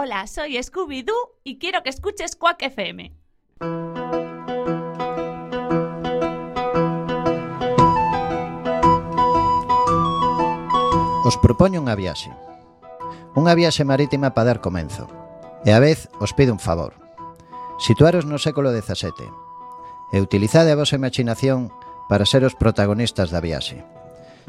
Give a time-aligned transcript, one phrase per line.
[0.00, 3.10] Hola, soy Scooby-Doo y quiero que escuches Quack FM.
[11.26, 12.30] Os propoño unha viaxe.
[13.34, 15.10] Unha viaxe marítima para dar comenzo.
[15.66, 16.94] E a vez os pido un favor.
[17.82, 19.26] Situaros no século XVII.
[20.14, 21.74] E utilizade a vosa imaginación
[22.06, 23.82] para ser os protagonistas da viaxe.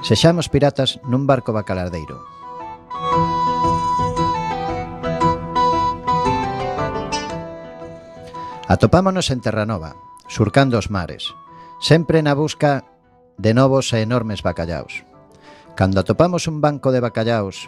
[0.06, 2.22] Sexamos piratas nun barco bacalardeiro.
[2.94, 3.39] Música
[8.70, 9.98] Atopámonos en Terranova,
[10.28, 11.34] surcando os mares,
[11.82, 12.86] sempre na busca
[13.42, 15.10] de novos e enormes bacallaos.
[15.74, 17.66] Cando atopamos un banco de bacallaos,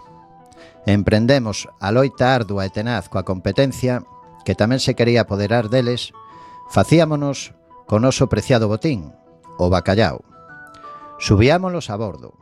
[0.86, 4.06] emprendemos a loita ardua e tenaz coa competencia
[4.46, 6.14] que tamén se quería apoderar deles,
[6.70, 7.58] facíamonos
[7.90, 9.10] con noso preciado botín,
[9.58, 10.22] o bacallao.
[11.18, 12.38] Subíamolos a bordo,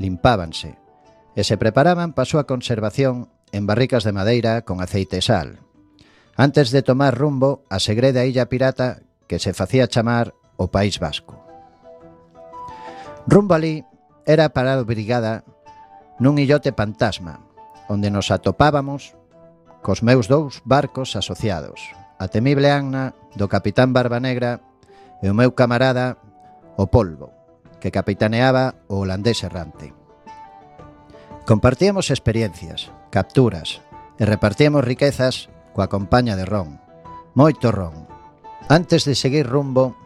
[0.00, 0.80] limpábanse
[1.36, 5.60] e se preparaban para a súa conservación en barricas de madeira con aceite e sal
[6.36, 11.40] antes de tomar rumbo a segreda illa pirata que se facía chamar o País Vasco.
[13.26, 13.84] Rumbo ali
[14.26, 15.44] era para a brigada
[16.18, 17.42] nun illote fantasma,
[17.90, 19.14] onde nos atopábamos
[19.82, 21.82] cos meus dous barcos asociados,
[22.18, 24.62] a temible Anna do capitán Barba Negra
[25.22, 26.18] e o meu camarada
[26.78, 27.34] o Polvo,
[27.82, 29.90] que capitaneaba o holandés errante.
[31.46, 33.82] Compartíamos experiencias, capturas
[34.18, 36.80] e repartíamos riquezas coa compaña de ron.
[37.34, 38.06] Moito ron.
[38.68, 39.96] Antes de seguir rumbo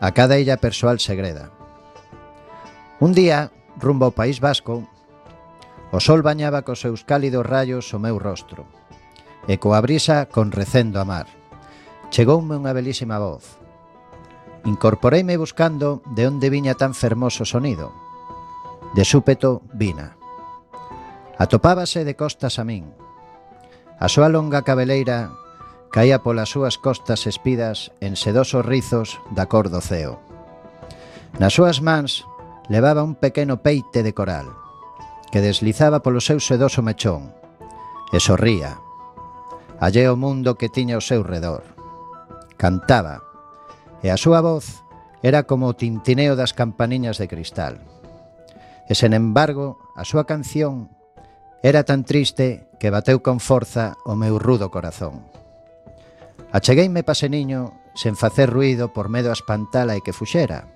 [0.00, 1.50] a cada illa persoal segreda.
[3.00, 4.86] Un día, rumbo ao País Vasco,
[5.92, 8.64] o sol bañaba cos seus cálidos rayos o meu rostro
[9.50, 11.26] e coa brisa con recendo a mar.
[12.14, 13.58] Chegoume unha belísima voz.
[14.64, 17.90] Incorporeime buscando de onde viña tan fermoso sonido.
[18.94, 20.14] De súpeto, vina.
[21.38, 22.86] Atopábase de costas a min,
[23.98, 25.32] A súa longa cabeleira
[25.92, 30.20] caía polas súas costas espidas en sedosos rizos da cor do ceo.
[31.36, 32.24] Nas súas mans
[32.72, 34.48] levaba un pequeno peite de coral
[35.32, 37.32] que deslizaba polo seu sedoso mechón
[38.12, 38.80] e sorría,
[39.80, 41.64] allé o mundo que tiña ao seu redor.
[42.60, 43.24] Cantaba,
[44.04, 44.84] e a súa voz
[45.24, 47.80] era como o tintineo das campaniñas de cristal.
[48.88, 50.92] E sen embargo, a súa canción
[51.62, 55.22] Era tan triste que bateu con forza o meu rudo corazón.
[56.50, 60.66] Achegueime paseniño sen facer ruido por medo a espantala e que fuxera.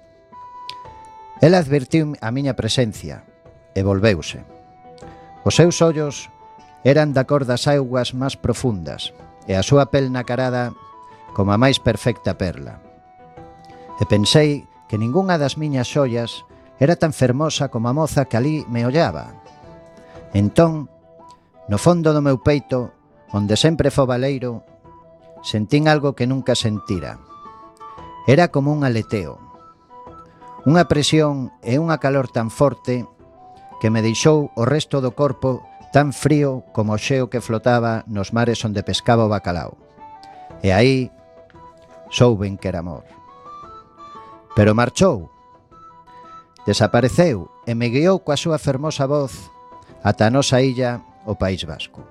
[1.43, 3.27] Ela advertiu a miña presencia
[3.75, 4.47] e volveuse.
[5.43, 6.31] Os seus ollos
[6.87, 9.11] eran da cor das augas máis profundas
[9.51, 10.71] e a súa pel nacarada
[11.35, 12.79] como a máis perfecta perla.
[13.99, 16.47] E pensei que ningunha das miñas ollas
[16.79, 19.35] era tan fermosa como a moza que ali me ollaba,
[20.37, 20.93] Entón,
[21.65, 22.93] no fondo do meu peito,
[23.33, 24.61] onde sempre fo baleiro,
[25.41, 27.17] sentín algo que nunca sentira.
[28.29, 29.41] Era como un aleteo.
[30.69, 33.09] Unha presión e unha calor tan forte
[33.81, 38.37] que me deixou o resto do corpo tan frío como o xeo que flotaba nos
[38.37, 39.81] mares onde pescaba o bacalao.
[40.61, 41.09] E aí
[42.13, 43.09] souben que era amor.
[44.53, 45.33] Pero marchou,
[46.69, 49.56] desapareceu e me guiou coa súa fermosa voz
[50.06, 52.06] ata a nosa illa, o País Vasco.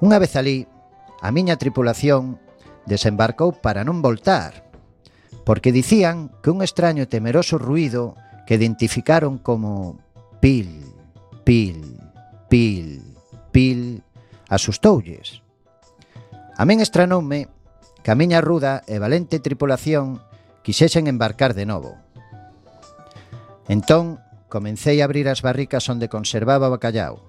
[0.00, 0.64] Unha vez alí,
[1.20, 2.40] a miña tripulación
[2.88, 4.64] desembarcou para non voltar,
[5.44, 8.16] porque dicían que un extraño e temeroso ruido
[8.48, 10.00] que identificaron como
[10.40, 10.80] pil,
[11.44, 12.00] pil,
[12.48, 13.04] pil,
[13.52, 14.00] pil,
[14.48, 15.44] asustoulles.
[16.56, 17.52] A min estranoume
[18.00, 20.24] que a miña ruda e valente tripulación
[20.64, 22.00] quixesen embarcar de novo.
[23.68, 27.26] Entón, Comecei a abrir as barricas onde conservaba o bacallao.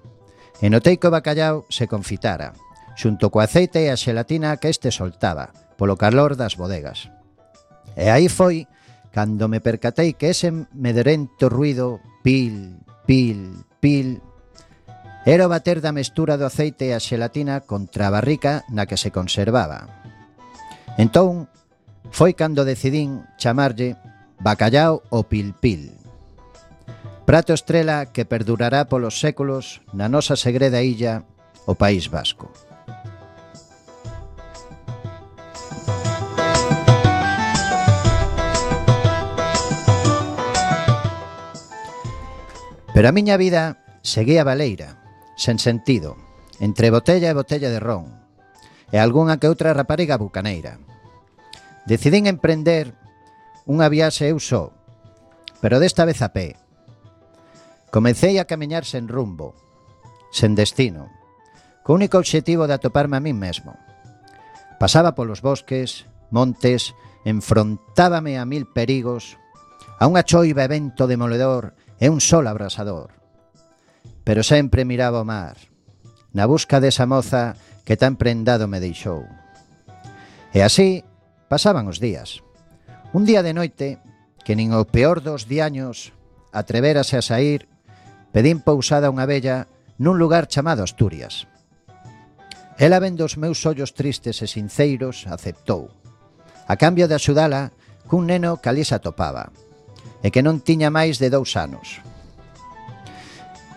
[0.62, 2.54] E notei que o bacallao se confitara,
[2.98, 7.10] xunto co aceite e a xelatina que este soltaba, polo calor das bodegas.
[7.94, 8.66] E aí foi
[9.14, 14.22] cando me percatei que ese medrento ruido pil, pil, pil
[15.26, 18.96] era o bater da mestura do aceite e a xelatina contra a barrica na que
[18.96, 19.86] se conservaba.
[20.98, 21.46] Entón,
[22.10, 23.94] foi cando decidín chamarlle
[24.42, 26.07] bacallao o pil pil.
[27.28, 31.28] Prato estrela que perdurará polos séculos na nosa segreda illa,
[31.68, 32.48] o País Vasco.
[42.96, 44.96] Pero a miña vida seguía baleira,
[45.36, 46.16] sen sentido,
[46.64, 48.08] entre botella e botella de ron,
[48.88, 50.80] e algunha que outra rapariga bucaneira.
[51.84, 52.96] Decidín emprender
[53.68, 54.72] unha viaxe eu só,
[55.60, 56.56] pero desta vez a pé,
[57.90, 59.56] Comecei a camiñar sen rumbo,
[60.28, 61.08] sen destino,
[61.80, 63.80] co único obxectivo de atoparme a min mesmo.
[64.76, 66.92] Pasaba polos bosques, montes,
[67.24, 69.40] enfrontábame a mil perigos,
[69.96, 73.16] a unha choiva evento demoledor e un sol abrasador.
[74.20, 75.56] Pero sempre miraba o mar,
[76.36, 77.56] na busca desa moza
[77.88, 79.24] que tan prendado me deixou.
[80.52, 81.08] E así
[81.48, 82.44] pasaban os días.
[83.16, 83.96] Un día de noite,
[84.44, 86.12] que nin o peor dos diaños
[86.52, 87.64] atreverase a sair
[88.32, 89.66] pedín pousada unha vella
[89.98, 91.48] nun lugar chamado Asturias.
[92.78, 95.90] Ela vendo os meus ollos tristes e sinceiros, aceptou.
[96.70, 97.74] A cambio de axudala,
[98.06, 99.50] cun neno que ali se atopaba,
[100.22, 101.98] e que non tiña máis de dous anos.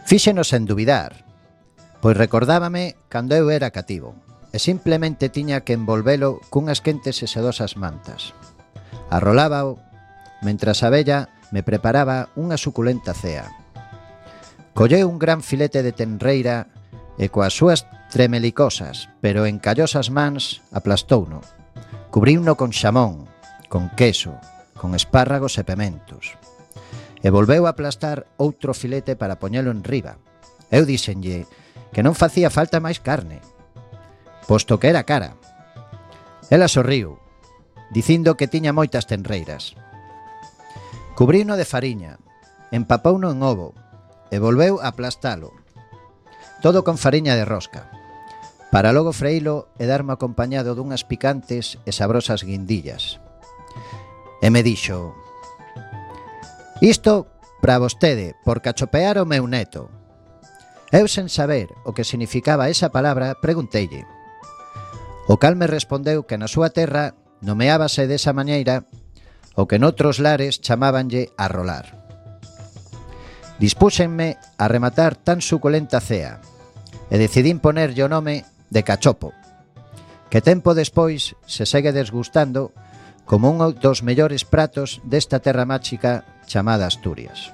[0.05, 1.25] Fíxenos en dubidar,
[2.01, 4.13] pois recordábame cando eu era cativo,
[4.53, 8.35] e simplemente tiña que envolvelo cunhas quentes e sedosas mantas.
[9.09, 9.79] Arrolábao,
[10.45, 13.60] mentras a vella me preparaba unha suculenta cea.
[14.73, 16.71] Colleu un gran filete de tenreira
[17.19, 21.43] e coas súas tremelicosas, pero en callosas mans aplastouno.
[22.11, 23.27] Cubriuno con xamón,
[23.67, 24.39] con queso,
[24.79, 26.39] con espárragos e pementos.
[27.19, 30.17] E volveu a aplastar outro filete para poñelo en riba.
[30.71, 31.45] Eu dixenlle
[31.91, 33.43] que non facía falta máis carne,
[34.47, 35.35] posto que era cara.
[36.47, 37.19] Ela sorriu,
[37.91, 39.75] dicindo que tiña moitas tenreiras.
[41.15, 42.23] Cubrino de fariña,
[42.71, 43.75] empapouno en ovo,
[44.31, 45.51] e volveu a aplastalo.
[46.63, 47.91] Todo con fariña de rosca.
[48.71, 53.19] Para logo freilo e darme acompañado dunhas picantes e sabrosas guindillas.
[54.39, 55.11] E me dixo,
[56.81, 57.27] Isto
[57.61, 59.93] para vostede, por cachopear o meu neto.
[60.89, 64.01] Eu sen saber o que significaba esa palabra, pregunteille.
[65.29, 67.13] O cal me respondeu que na súa terra
[67.45, 68.89] nomeábase desa maneira
[69.53, 72.00] o que noutros lares chamábanlle rolar
[73.61, 76.41] dispúxenme a rematar tan suculenta cea
[77.13, 78.41] e decidín ponerlle o nome
[78.73, 79.37] de cachopo,
[80.33, 82.73] que tempo despois se segue desgustando
[83.29, 87.53] como un dos mellores pratos desta terra máxica chamada Asturias.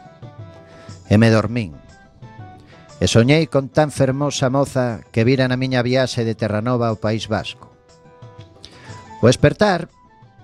[1.12, 1.76] E me dormín.
[3.04, 7.28] E soñei con tan fermosa moza que vira na miña viaxe de Terranova ao País
[7.28, 7.68] Vasco.
[9.20, 9.92] O espertar,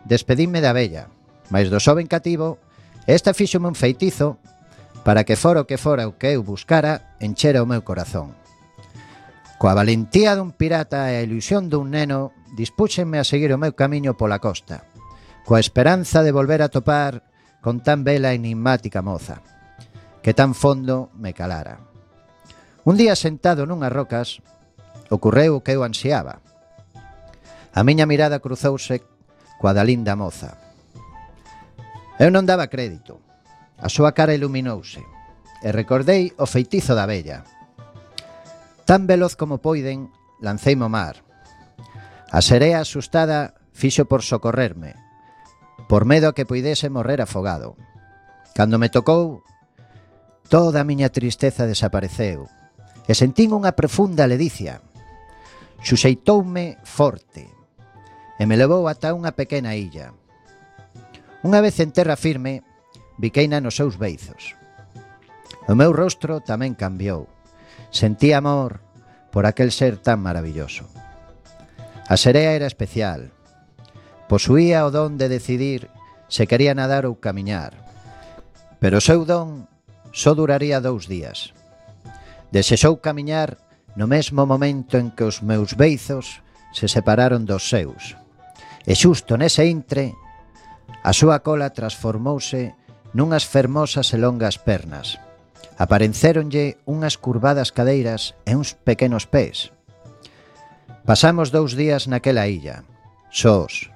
[0.04, 1.08] despedíme da bella,
[1.48, 2.60] mas do xoven cativo,
[3.08, 4.43] esta fíxome un feitizo
[5.04, 8.36] para que fora o que fora o que eu buscara, enchera o meu corazón.
[9.60, 14.16] Coa valentía dun pirata e a ilusión dun neno, dispúxenme a seguir o meu camiño
[14.20, 14.84] pola costa,
[15.48, 17.24] coa esperanza de volver a topar
[17.64, 19.40] con tan bela e enigmática moza,
[20.20, 21.80] que tan fondo me calara.
[22.84, 24.44] Un día sentado nunhas rocas,
[25.08, 26.44] ocorreu o que eu ansiaba.
[27.72, 29.00] A miña mirada cruzouse
[29.64, 30.60] coa da linda moza.
[32.20, 33.23] Eu non daba crédito.
[33.84, 35.04] A súa cara iluminouse
[35.60, 37.44] e recordei o feitizo da bella.
[38.88, 40.08] Tan veloz como poiden,
[40.40, 41.20] lancei mo mar.
[42.32, 44.96] A serea asustada fixo por socorrerme,
[45.92, 47.76] por medo a que poidese morrer afogado.
[48.56, 49.44] Cando me tocou,
[50.48, 52.48] toda a miña tristeza desapareceu
[53.04, 54.80] e sentín unha profunda ledicia.
[55.84, 57.52] Xuxeitoume forte
[58.40, 60.16] e me levou ata unha pequena illa.
[61.44, 62.64] Unha vez en terra firme,
[63.18, 64.58] Biqueina nos seus beizos.
[65.68, 67.30] O meu rostro tamén cambiou.
[67.94, 68.82] Sentí amor
[69.32, 70.90] por aquel ser tan maravilloso.
[72.10, 73.32] A serea era especial.
[74.28, 75.88] Posuía o don de decidir
[76.28, 77.78] se quería nadar ou camiñar.
[78.82, 79.70] Pero o seu don
[80.12, 81.54] só duraría dous días.
[82.52, 83.62] Desexou camiñar
[83.96, 86.42] no mesmo momento en que os meus beizos
[86.74, 88.18] se separaron dos seus.
[88.84, 90.12] E xusto nese intre,
[91.06, 92.76] a súa cola transformouse
[93.14, 95.22] nunhas fermosas e longas pernas.
[95.78, 99.74] Aparecéronlle unhas curvadas cadeiras e uns pequenos pés.
[101.06, 102.86] Pasamos dous días naquela illa,
[103.30, 103.90] sós,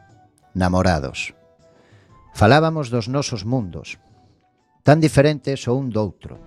[0.54, 1.34] namorados.
[2.34, 3.98] Falábamos dos nosos mundos,
[4.86, 6.38] tan diferentes o un do outro.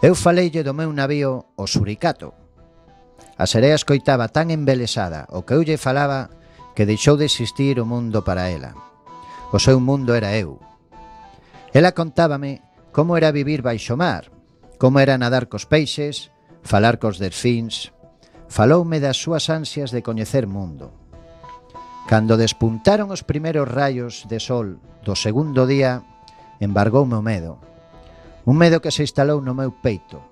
[0.00, 2.32] Eu faleille do meu navío o suricato.
[3.36, 6.30] A serea escoitaba tan embelesada o que eu lle falaba
[6.78, 8.74] que deixou de existir o mundo para ela.
[9.50, 10.62] O seu mundo era eu,
[11.72, 14.32] Ela contábame como era vivir baixo mar,
[14.78, 16.32] como era nadar cos peixes,
[16.62, 17.92] falar cos delfíns.
[18.48, 20.96] Faloume das súas ansias de coñecer mundo.
[22.08, 26.00] Cando despuntaron os primeiros rayos de sol do segundo día,
[26.56, 27.60] embargoume o medo.
[28.48, 30.24] Un medo que se instalou no meu peito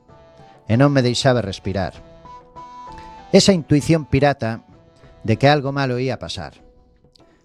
[0.64, 1.92] e non me deixaba respirar.
[3.28, 4.64] Esa intuición pirata
[5.20, 6.56] de que algo malo ia pasar.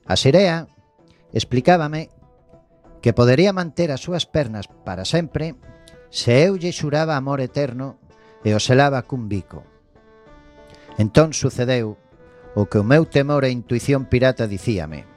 [0.07, 0.71] A Sirea
[1.35, 2.07] explicábame
[3.01, 5.57] que podería manter as súas pernas para sempre
[6.13, 7.97] se eu lle xuraba amor eterno
[8.45, 9.65] e o selaba cun bico.
[11.01, 11.97] Entón sucedeu
[12.53, 15.07] o que o meu temor e intuición pirata dicíame.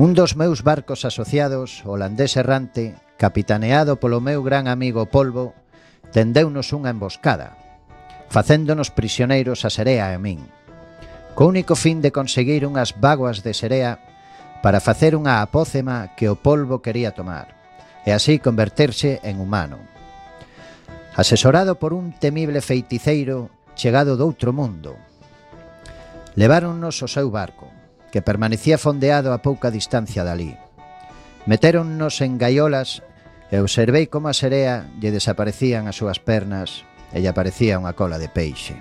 [0.00, 5.52] Un dos meus barcos asociados, holandés errante, capitaneado polo meu gran amigo Polvo,
[6.14, 7.58] tendeunos unha emboscada,
[8.32, 10.40] facéndonos prisioneiros a Serea e a min.
[11.36, 14.00] Co único fin de conseguir unhas vaguas de Serea
[14.62, 17.58] para facer unha apócema que o polvo quería tomar,
[18.06, 19.82] e así converterse en humano.
[21.18, 24.94] Asesorado por un temible feiticeiro chegado do outro mundo,
[26.38, 27.68] leváronnos o seu barco,
[28.14, 30.54] que permanecía fondeado a pouca distancia dali.
[31.44, 33.02] Metéronnos en gaiolas
[33.50, 38.16] e observei como a serea lle desaparecían as súas pernas e lle aparecía unha cola
[38.16, 38.78] de peixe.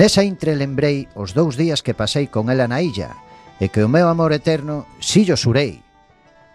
[0.00, 3.12] Nesa intre lembrei os dous días que pasei con ela na illa
[3.60, 5.82] e que o meu amor eterno sillo surei,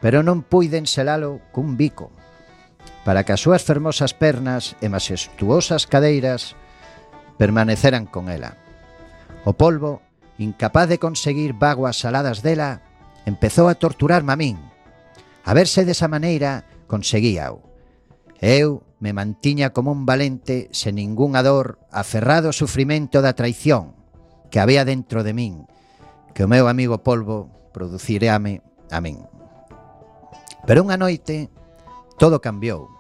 [0.02, 2.14] pero non puiden selalo cun bico,
[3.06, 6.58] para que as súas fermosas pernas e majestuosas cadeiras
[7.38, 8.58] permaneceran con ela.
[9.46, 10.02] O polvo,
[10.38, 12.82] incapaz de conseguir vaguas saladas dela,
[13.26, 14.58] empezou a torturarme a min.
[15.48, 17.64] A verse desa maneira, conseguíao.
[18.44, 23.94] Eu me mantiña como un valente sen ningún ador aferrado ao sufrimento da traición
[24.50, 25.66] que había dentro de min
[26.38, 28.62] que o meu amigo Polvo producireame
[28.94, 29.26] a min.
[30.70, 31.50] Pero unha noite
[32.22, 32.94] todo cambiou.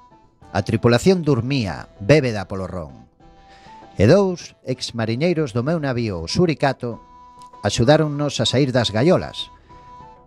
[0.58, 3.06] A tripulación dormía, bébeda polo ron.
[3.94, 6.98] E dous exmariñeiros do meu navío, o Suricato,
[7.62, 9.54] axudáronnos a sair das gaiolas,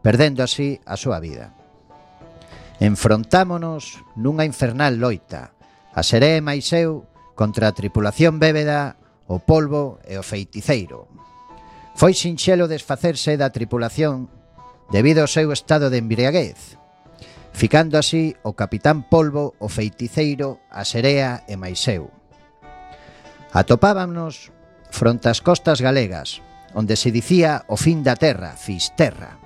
[0.06, 1.50] perdendo así a súa vida.
[2.78, 5.50] Enfrontámonos nunha infernal loita,
[5.98, 8.94] a Seré e Maiseu contra a tripulación bébeda,
[9.26, 11.10] o polvo e o feiticeiro,
[12.00, 14.32] Foi sinxelo desfacerse da tripulación
[14.88, 16.80] debido ao seu estado de embriaguez,
[17.52, 22.08] ficando así o capitán Polvo, o feiticeiro, a Serea e máis eu.
[23.52, 24.48] Atopábanos
[24.88, 26.40] fronte ás costas galegas,
[26.72, 29.36] onde se dicía o fin da terra, Fisterra.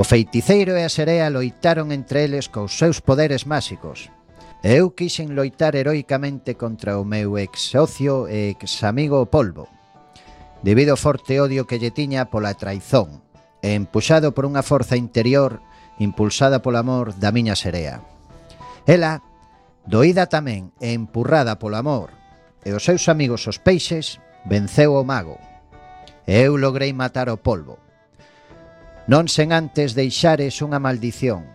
[0.00, 4.08] O feiticeiro e a Serea loitaron entre eles cos seus poderes máxicos,
[4.64, 9.68] e eu quixen loitar heroicamente contra o meu ex socio e ex amigo Polvo,
[10.62, 13.24] debido ao forte odio que lle tiña pola traizón
[13.64, 15.60] e empuxado por unha forza interior
[16.00, 18.00] impulsada polo amor da miña serea.
[18.88, 19.20] Ela,
[19.84, 22.16] doída tamén e empurrada polo amor
[22.64, 25.40] e os seus amigos os peixes, venceu o mago.
[26.28, 27.80] E eu logrei matar o polvo.
[29.08, 31.48] Non sen antes deixares unha maldición,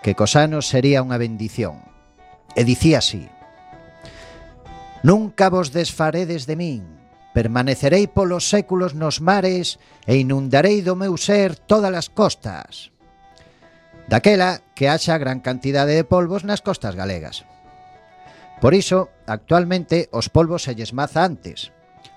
[0.00, 1.84] que cos anos sería unha bendición.
[2.56, 3.28] E dicía así,
[5.02, 6.99] Nunca vos desfaredes de min,
[7.32, 12.90] permanecerei polos séculos nos mares e inundarei do meu ser todas as costas.
[14.10, 17.46] Daquela que haxa gran cantidade de polvos nas costas galegas.
[18.60, 21.72] Por iso, actualmente, os polvos se maza antes,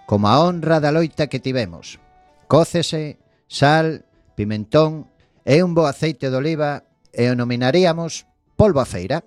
[0.06, 2.04] como a honra da loita que tivemos.
[2.52, 4.04] Cócese, sal,
[4.36, 5.08] pimentón
[5.48, 6.84] e un bo aceite de oliva
[7.16, 8.28] e o nominaríamos
[8.60, 9.24] polvo a feira.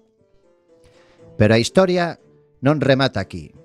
[1.41, 2.21] Pero a historia
[2.61, 3.56] non remata aquí.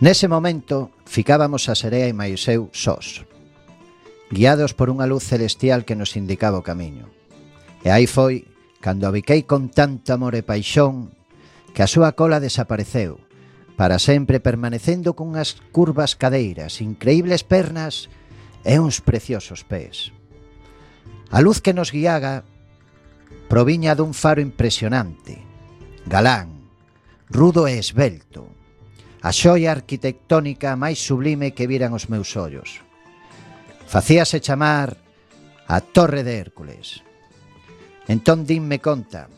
[0.00, 3.26] Nese momento, ficábamos a Serea e Maiseu sós,
[4.30, 7.10] guiados por unha luz celestial que nos indicaba o camiño.
[7.82, 8.46] E aí foi
[8.78, 11.10] cando abiquei con tanto amor e paixón
[11.74, 13.18] que a súa cola desapareceu,
[13.74, 18.06] para sempre permanecendo cunhas curvas cadeiras, increíbles pernas
[18.62, 20.14] e uns preciosos pés.
[21.34, 22.46] A luz que nos guiaga
[23.50, 25.42] proviña dun faro impresionante,
[26.06, 26.70] galán,
[27.26, 28.47] rudo e esbelto,
[29.28, 32.80] a xoia arquitectónica máis sublime que viran os meus ollos.
[33.84, 34.96] Facíase chamar
[35.68, 37.04] a Torre de Hércules.
[38.08, 39.28] Entón dinme conta.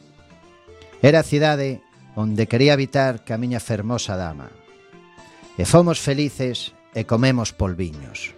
[1.03, 1.83] Era a cidade
[2.15, 4.55] onde quería habitar ca miña fermosa dama.
[5.59, 8.31] E fomos felices e comemos polviños.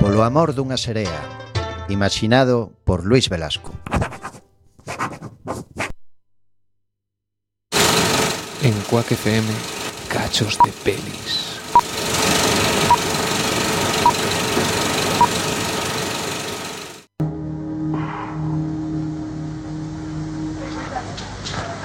[0.00, 1.41] Polo amor dunha serea,
[1.88, 3.72] imaginado por Luis Velasco.
[8.62, 9.48] En Quack FM,
[10.08, 11.60] cachos de pelis.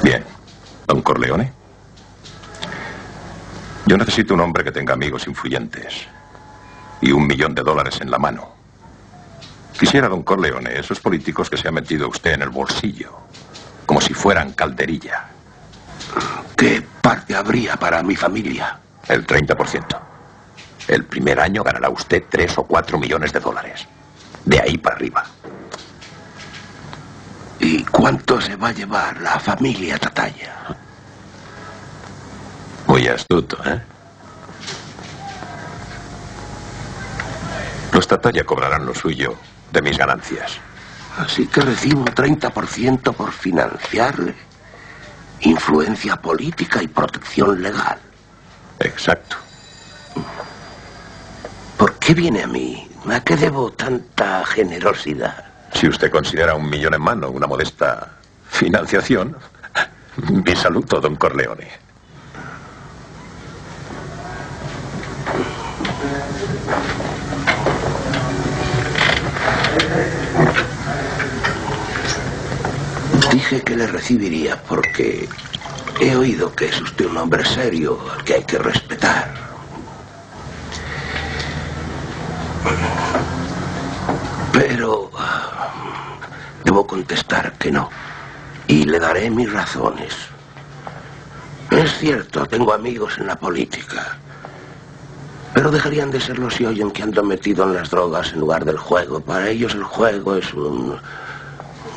[0.03, 0.23] Bien.
[0.85, 1.51] ¿Don Corleone?
[3.87, 6.07] Yo necesito un hombre que tenga amigos influyentes
[7.01, 8.56] y un millón de dólares en la mano.
[9.77, 13.11] Quisiera, don Corleone, esos políticos que se ha metido usted en el bolsillo,
[13.85, 15.27] como si fueran calderilla.
[16.55, 18.79] ¿Qué parte habría para mi familia?
[19.07, 19.99] El 30%.
[20.87, 23.87] El primer año ganará usted 3 o 4 millones de dólares.
[24.45, 25.25] De ahí para arriba.
[27.59, 30.55] ¿Y cuánto se va a llevar la familia Tataya?
[32.87, 33.79] Muy astuto, ¿eh?
[37.91, 39.37] Los Tataya cobrarán lo suyo
[39.77, 40.59] de mis ganancias.
[41.17, 44.33] Así que recibo un 30% por financiarle.
[45.41, 47.99] Influencia política y protección legal.
[48.79, 49.35] Exacto.
[51.77, 52.89] ¿Por qué viene a mí?
[53.07, 55.45] ¿A qué debo tanta generosidad?
[55.73, 58.13] Si usted considera un millón en mano una modesta
[58.49, 59.37] financiación,
[60.29, 61.86] mi saludo, don Corleone.
[73.49, 75.25] Dije que le recibiría porque
[76.01, 79.33] he oído que es usted un hombre serio al que hay que respetar.
[84.51, 85.09] Pero
[86.65, 87.89] debo contestar que no.
[88.67, 90.13] Y le daré mis razones.
[91.71, 94.17] Es cierto, tengo amigos en la política.
[95.53, 98.77] Pero dejarían de serlo si oyen que ando metido en las drogas en lugar del
[98.77, 99.21] juego.
[99.21, 100.99] Para ellos el juego es un,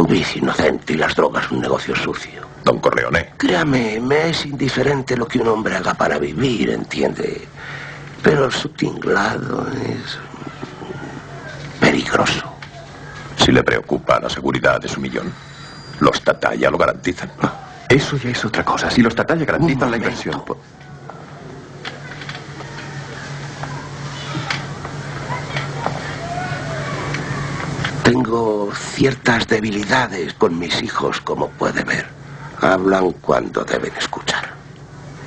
[0.00, 2.42] un vicio inocente y las drogas un negocio sucio.
[2.64, 3.30] Don Corleone.
[3.36, 7.46] Créame, me es indiferente lo que un hombre haga para vivir, ¿entiende?
[8.22, 10.18] Pero su tinglado es
[11.80, 12.52] peligroso.
[13.36, 15.32] Si le preocupa la seguridad de su millón,
[16.00, 17.30] los Tataya lo garantizan.
[17.88, 18.90] Eso ya es otra cosa.
[18.90, 20.42] Si los Tataya garantizan la inversión.
[28.22, 32.06] Tengo ciertas debilidades con mis hijos, como puede ver.
[32.60, 34.52] Hablan cuando deben escuchar.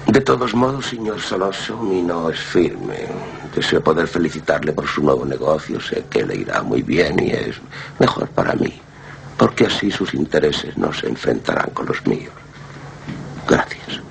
[0.05, 3.07] De todos modos, señor Soloso, mi no es firme.
[3.55, 5.81] Deseo poder felicitarle por su nuevo negocio.
[5.81, 7.55] Sé que le irá muy bien y es
[7.97, 8.79] mejor para mí,
[9.37, 12.33] porque así sus intereses no se enfrentarán con los míos.
[13.47, 14.01] Gracias.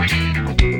[0.00, 0.79] Música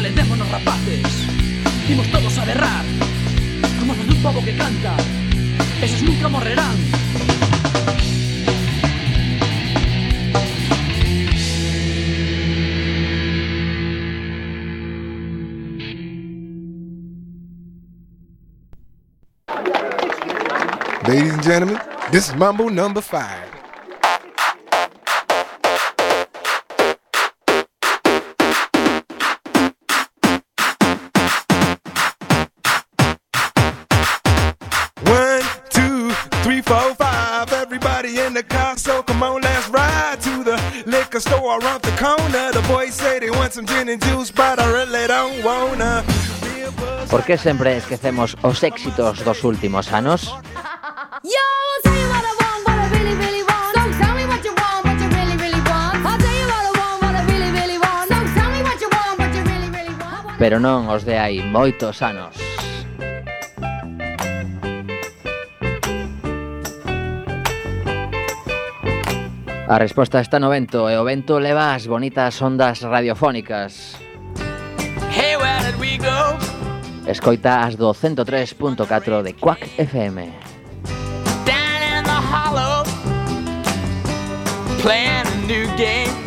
[0.00, 1.02] Alendémonos rapaces.
[1.86, 2.86] Dimos todos a berrar.
[3.78, 4.96] Como de un pobo que canta.
[5.82, 6.74] Esos nunca morrerán.
[21.06, 21.78] Ladies and gentlemen,
[22.10, 23.49] this is Mambo number five.
[38.40, 42.52] the car, so come on, let's ride to the liquor store around the corner.
[42.52, 46.04] The boys say they want some gin and juice, but I really don't wanna.
[47.10, 50.34] Por que sempre esquecemos os éxitos dos últimos anos?
[51.22, 51.30] Yo,
[60.40, 62.49] Pero non os de hai moitos anos.
[69.70, 73.94] A resposta está no vento e o vento leva as bonitas ondas radiofónicas.
[75.14, 76.34] Hey, where did we go?
[77.06, 80.34] Escoita as do 103.4 de Quack FM.
[81.46, 82.82] Down in the hollow,
[84.82, 86.18] playing a new game,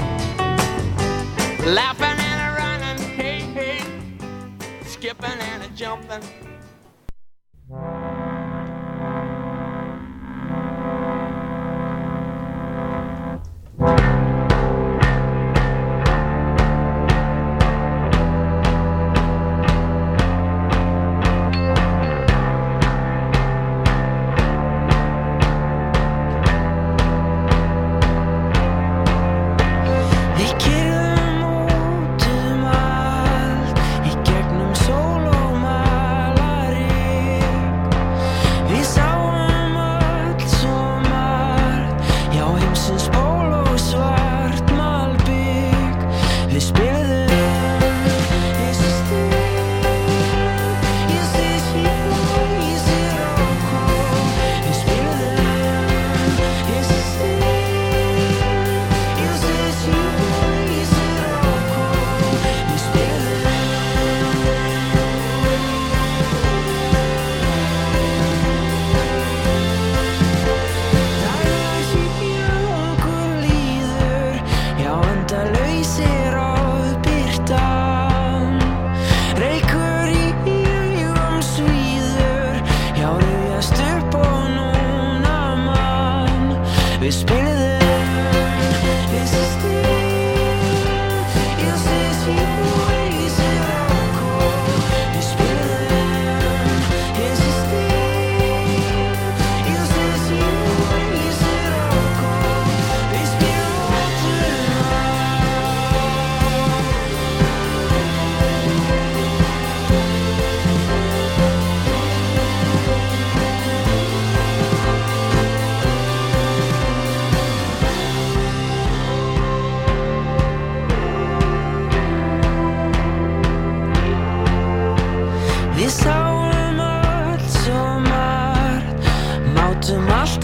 [1.67, 3.83] laughing and a running, hey, hey,
[4.87, 6.42] skipping and a jumping.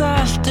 [0.01, 0.48] Allt,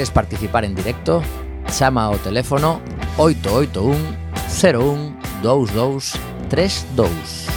[0.00, 1.22] Queres participar en directo?
[1.68, 2.80] Chama ao teléfono
[3.18, 3.92] 881
[4.48, 6.16] 01 22
[6.48, 7.49] 32.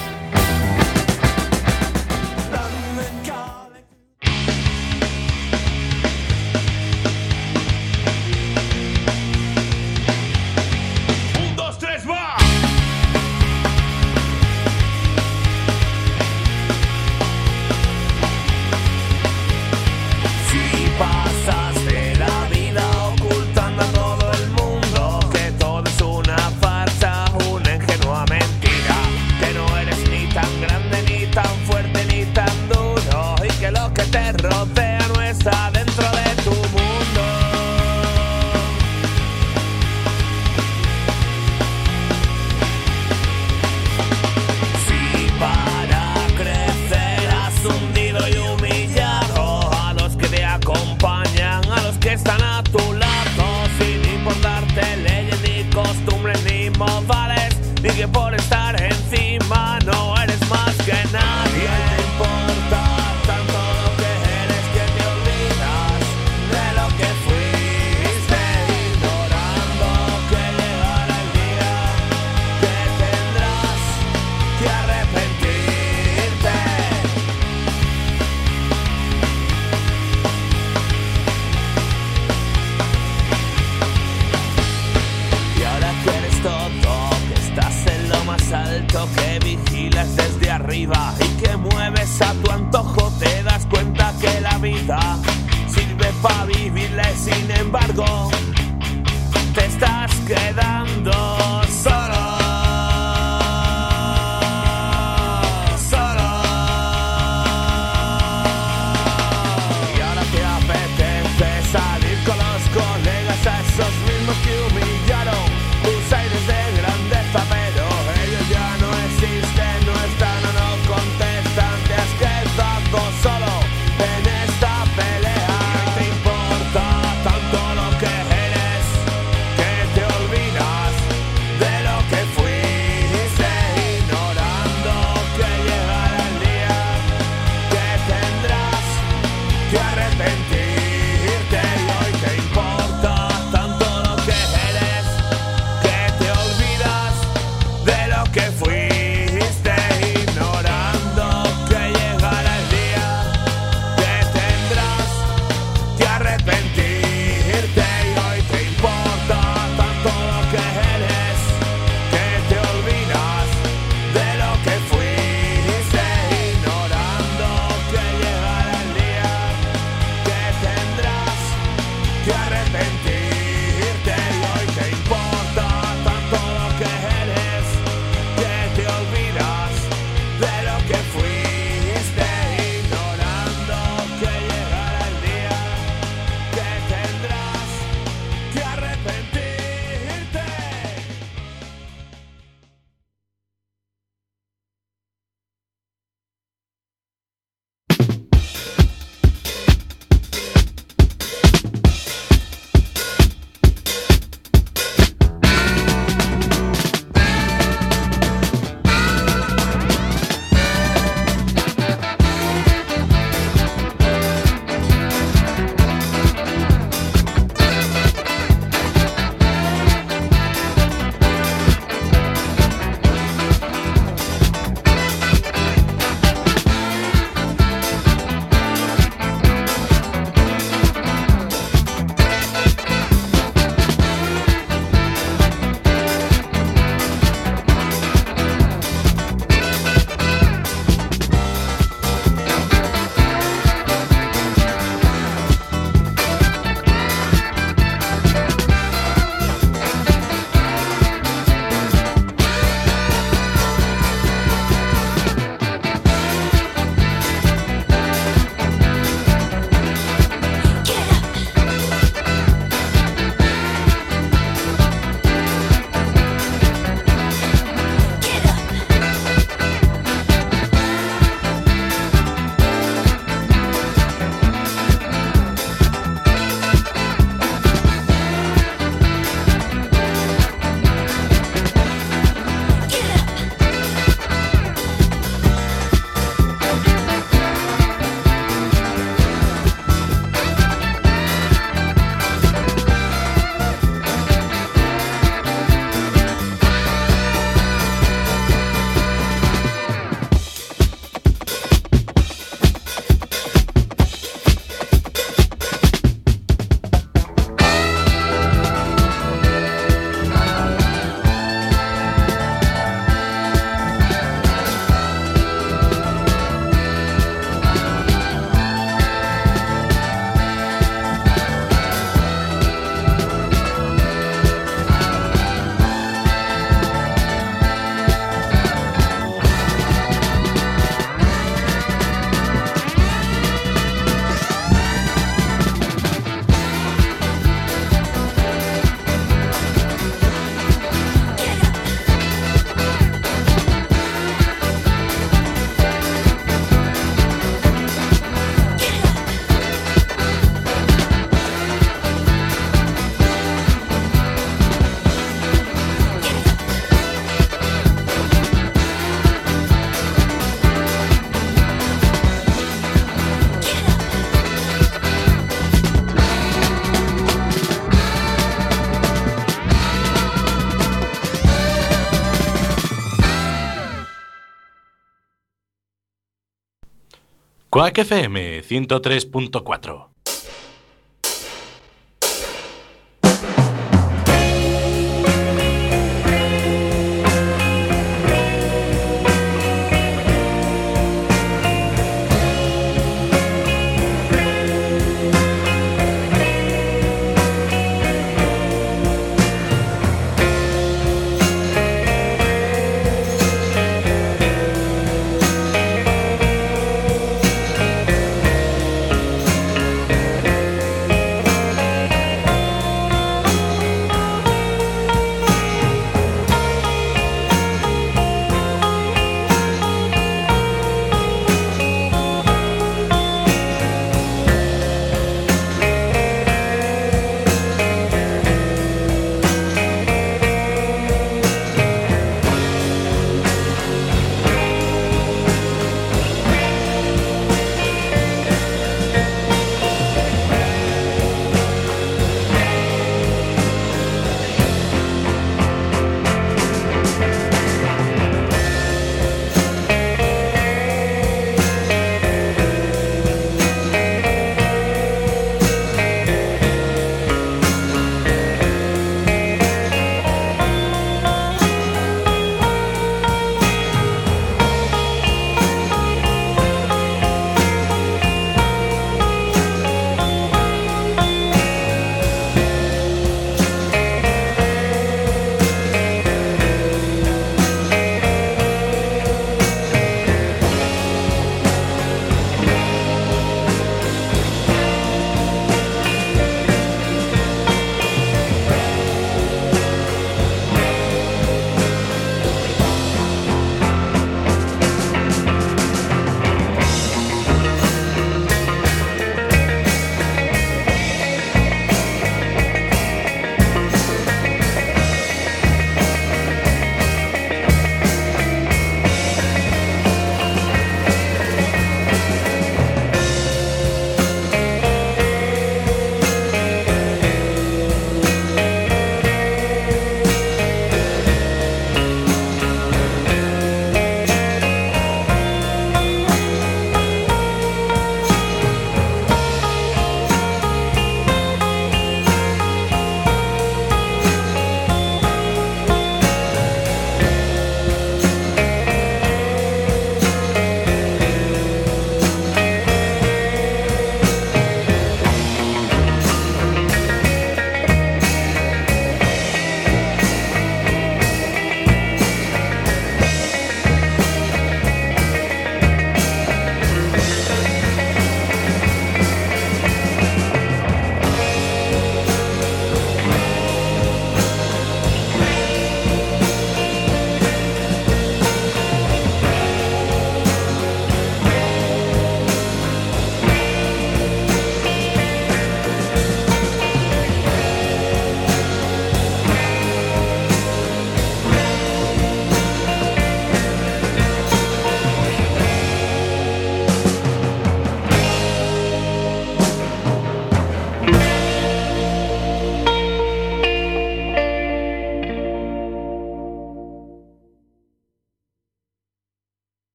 [377.83, 380.12] Quack FM 103.4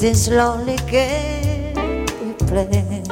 [0.00, 3.02] this lonely game we play?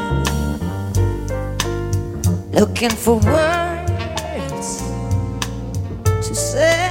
[2.52, 4.82] Looking for words
[6.26, 6.88] to say.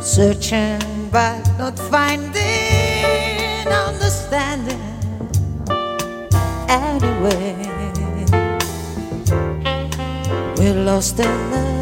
[0.00, 4.84] Searching but not finding understanding
[6.68, 7.56] anyway.
[10.58, 11.73] We're lost in the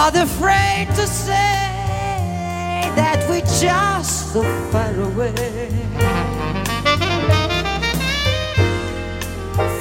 [0.00, 1.32] But afraid to say
[2.94, 5.68] that we're just so far away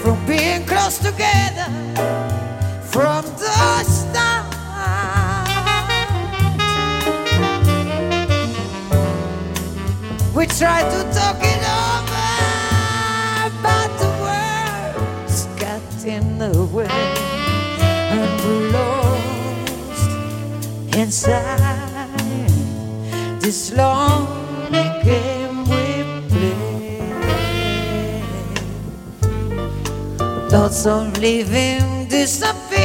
[0.02, 0.78] from being close.
[0.88, 1.68] close together
[2.82, 4.48] from the start.
[10.34, 11.57] We try to talk it
[21.18, 22.50] inside
[23.42, 27.02] this lonely game we play.
[30.50, 32.78] Thoughts of living disappear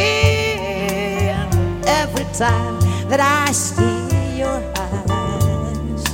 [1.86, 2.80] every time
[3.10, 6.04] that I see your eyes.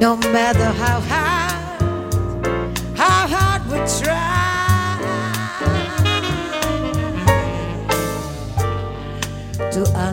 [0.00, 1.29] No matter how hard,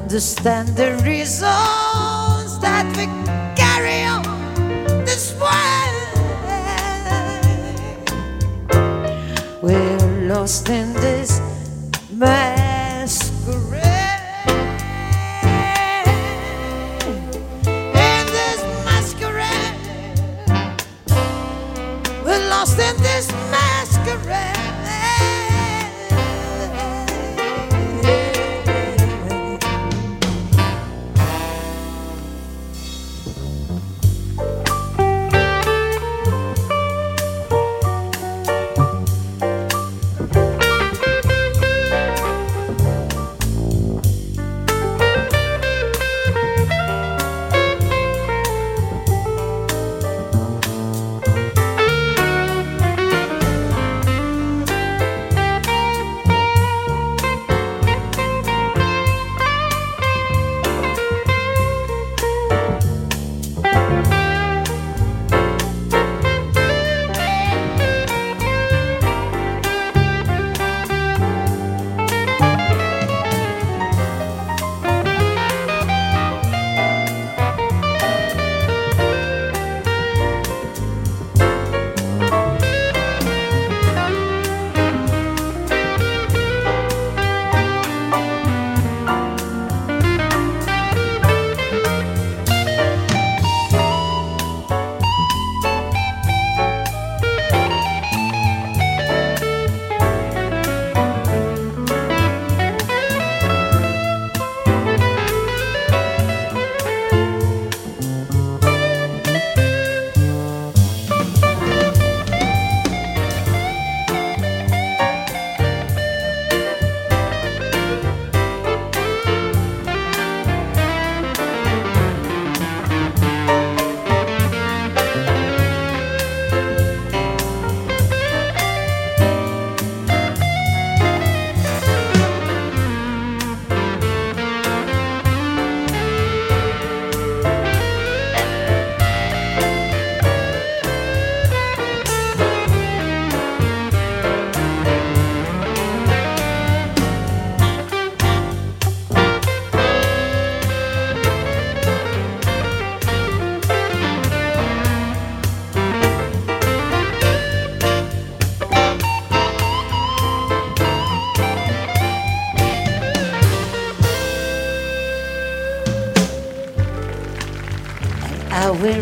[0.07, 3.07] understand the reasons that we
[3.59, 4.23] carry on
[5.03, 5.83] this way.
[9.61, 11.41] We're lost in this
[12.09, 12.56] masquerade.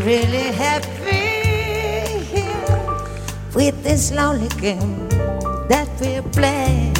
[0.05, 2.77] Really happy here
[3.55, 5.09] with this lonely game
[5.67, 6.93] that we're playing?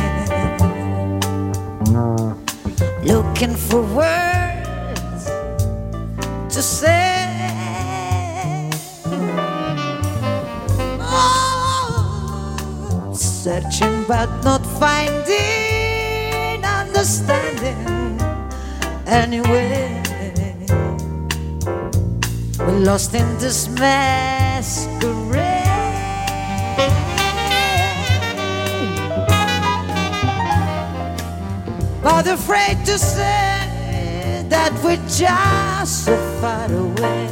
[3.03, 5.30] Looking for words
[6.49, 7.01] to say.
[10.99, 18.20] Oh, searching but not finding understanding
[19.06, 19.85] anyway.
[22.86, 25.42] Lost in this masquerade.
[32.04, 37.28] But afraid to say that we're just so far away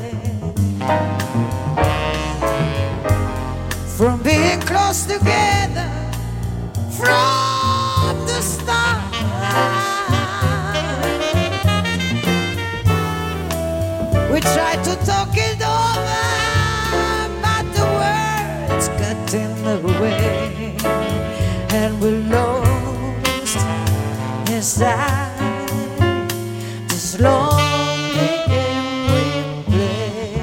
[3.95, 5.89] from being close together
[6.97, 7.42] from
[14.33, 16.25] We tried to talk it over,
[17.43, 20.75] but the words got in the way,
[21.69, 23.57] and we lost
[24.49, 25.69] inside
[26.89, 29.23] this lonely game we
[29.69, 30.41] play.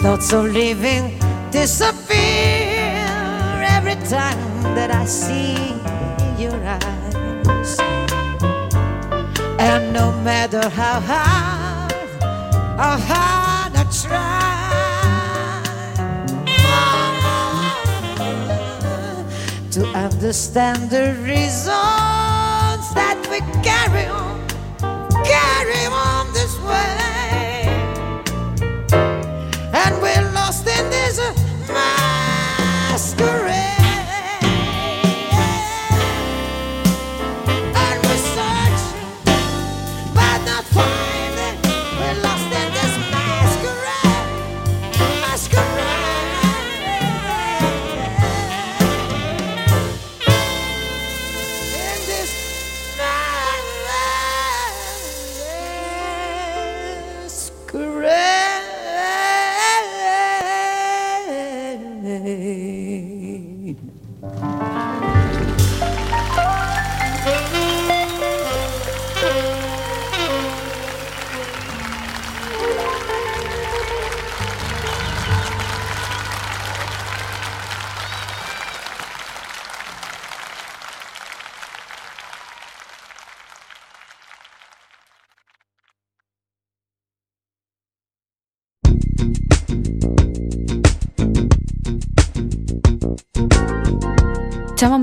[0.00, 1.18] Thoughts of living
[1.50, 2.96] disappear
[3.76, 4.40] every time
[4.74, 5.74] that I see
[6.42, 6.95] your eyes.
[9.92, 11.92] No matter how hard,
[12.78, 14.46] how hard I try
[19.70, 21.66] to understand the reasons
[22.94, 24.46] that we carry on,
[25.24, 27.66] carry on this way.
[29.72, 31.18] And we're lost in this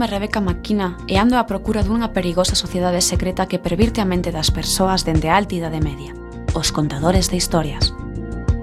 [0.04, 4.36] chamome Rebeca Maquina e ando á procura dunha perigosa sociedade secreta que pervirte a mente
[4.36, 6.12] das persoas dende a alta idade media,
[6.52, 7.96] os contadores de historias.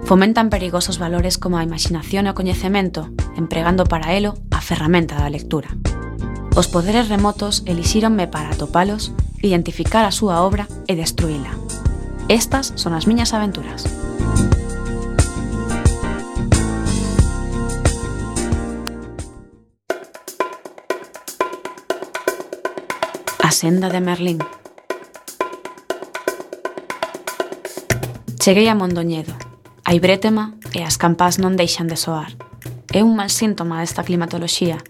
[0.04, 3.08] Fomentan perigosos valores como a imaginación e o coñecemento,
[3.40, 5.72] empregando para elo a ferramenta da lectura.
[6.56, 11.56] Os poderes remotos elixíronme para atopalos, identificar a súa obra e destruíla.
[12.28, 13.88] Estas son as miñas aventuras.
[23.60, 24.38] senda de Merlín.
[28.38, 29.36] Cheguei a Mondoñedo.
[29.84, 32.32] A ibrétema e as campás non deixan de soar.
[32.88, 34.80] É un mal síntoma desta climatoloxía.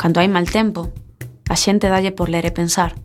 [0.00, 0.96] Cando hai mal tempo,
[1.44, 2.96] a xente dalle por ler e pensar.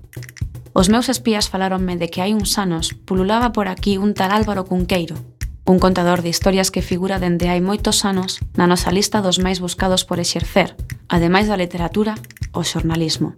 [0.72, 4.64] Os meus espías falaronme de que hai uns anos pululaba por aquí un tal Álvaro
[4.64, 5.20] Cunqueiro,
[5.68, 9.60] un contador de historias que figura dende hai moitos anos na nosa lista dos máis
[9.60, 10.72] buscados por exercer,
[11.12, 12.16] ademais da literatura,
[12.56, 13.36] o xornalismo.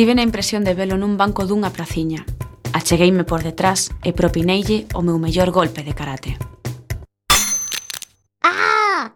[0.00, 2.24] Tive a impresión de velo nun banco dunha praciña.
[2.72, 6.40] Achegueime por detrás e propineille o meu mellor golpe de karate.
[8.40, 9.12] Ah!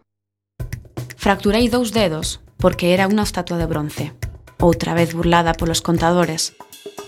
[1.16, 4.12] Fracturei dous dedos porque era unha estatua de bronce,
[4.60, 6.52] outra vez burlada polos contadores.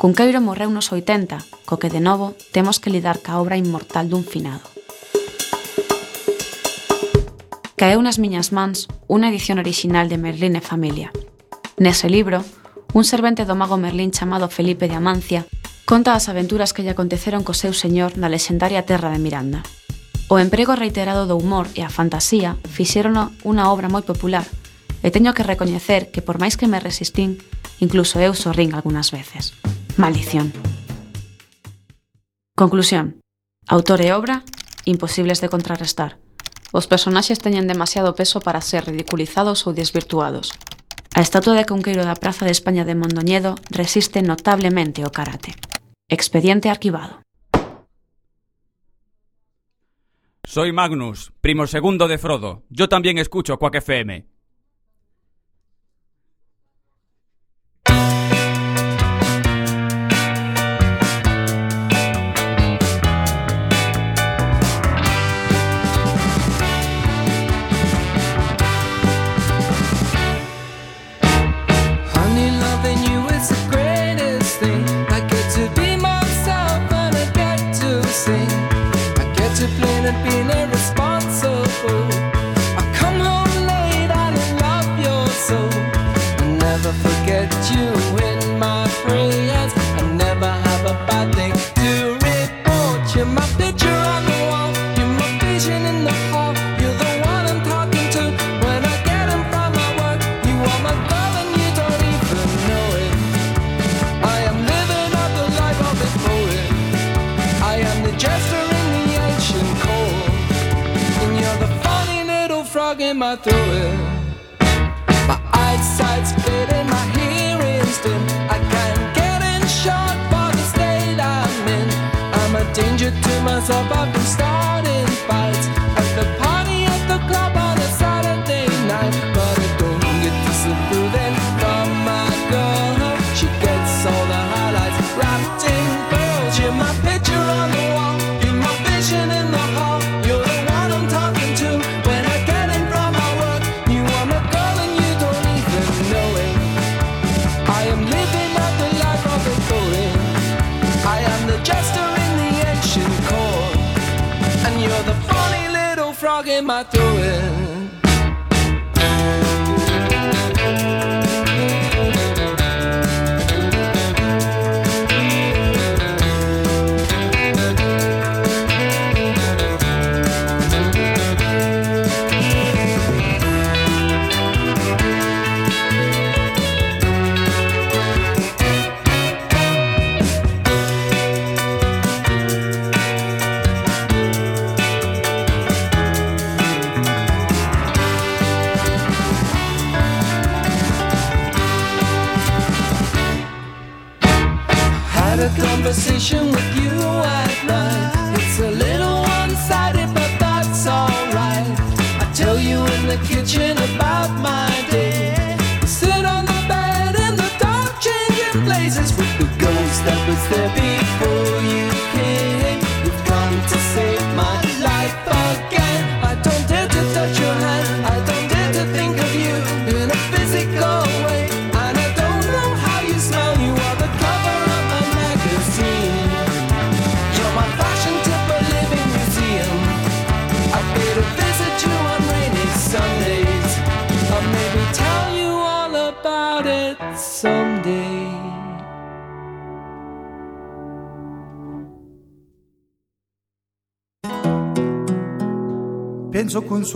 [0.00, 4.24] Cunqueiro morreu nos 80, co que de novo temos que lidar ca obra inmortal dun
[4.24, 4.64] finado.
[7.76, 11.12] Caeu nas miñas mans unha edición orixinal de Merlín e Familia.
[11.76, 12.40] Nese libro,
[12.96, 15.44] Un servente do mago Merlín chamado Felipe de Amancia
[15.84, 19.60] conta as aventuras que lle aconteceron co seu señor na lexendaria terra de Miranda.
[20.32, 24.48] O emprego reiterado do humor e a fantasía fixérono unha obra moi popular,
[25.04, 27.36] e teño que recoñecer que por máis que me resistín,
[27.84, 29.52] incluso eu sorrín algunhas veces.
[30.00, 30.56] Maldición.
[32.56, 33.20] Conclusión.
[33.68, 34.40] Autor e obra,
[34.88, 36.16] imposibles de contrarrestar.
[36.72, 40.56] Os personaxes teñen demasiado peso para ser ridiculizados ou desvirtuados.
[41.16, 45.56] A estatua de Conqueiro da Praza de España de Mondoñedo resiste notablemente o karate.
[46.12, 47.24] Expediente arquivado.
[50.44, 52.64] Soy Magnus, primo segundo de Frodo.
[52.68, 54.35] Yo también escucho Quack FM.
[113.36, 114.05] through it.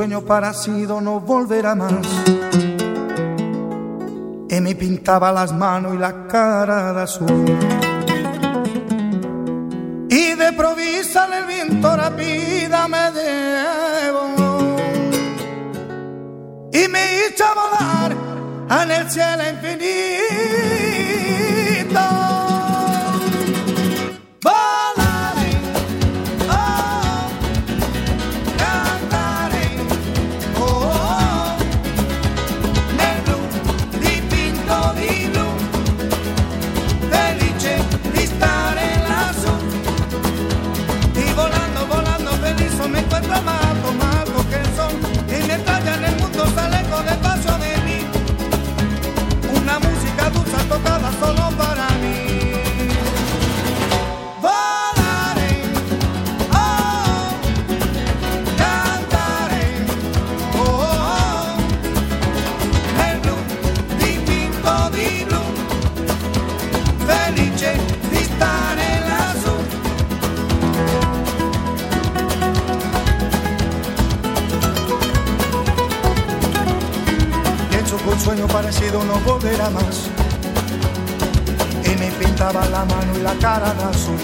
[0.01, 1.93] sueño parecido no volverá más.
[4.49, 7.45] Y me pintaba las manos y la cara de azul.
[10.09, 14.25] Y de provisa el viento rápida me llevó.
[16.73, 18.17] Y me hizo volar
[18.83, 21.10] en el cielo infinito.
[50.71, 52.47] Tocada solo para mí,
[54.41, 55.65] volaré,
[56.55, 57.33] oh,
[58.57, 59.67] cantaré,
[60.55, 61.57] oh,
[63.05, 63.35] el blu,
[63.99, 64.47] di, di, di,
[64.95, 65.43] di, estar
[67.05, 67.71] felice,
[68.13, 69.65] estaré el azul.
[77.73, 80.20] Hecho con sueño parecido, no volverá más
[82.41, 84.19] pintaba la mano y la cara de azul.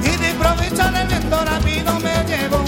[0.00, 2.65] Y de provecho del viento rápido me llevó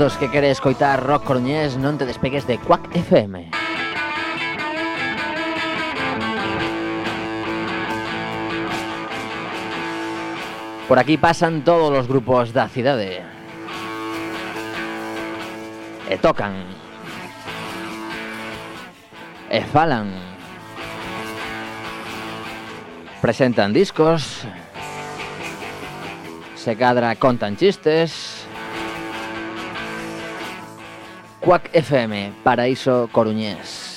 [0.00, 3.52] dos que queres escoitar rock coruñés, non te despegues de Quack FM.
[10.88, 13.20] Por aquí pasan todos os grupos da cidade.
[16.08, 16.56] E tocan.
[19.52, 20.16] E falan.
[23.20, 24.48] Presentan discos.
[26.56, 28.29] Se cadra contan chistes.
[31.40, 33.89] Quack FM, Paraíso Coruñés.